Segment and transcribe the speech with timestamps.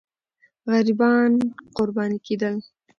[0.71, 1.31] غریبان
[1.75, 2.55] قرباني کېدل.